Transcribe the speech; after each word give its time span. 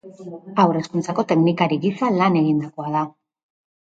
Haur 0.61 0.77
hezkuntzako 0.77 1.25
teknikari 1.31 1.77
gisa 1.83 2.09
lan 2.21 2.39
egindakoa 2.39 2.89
da. 2.97 3.05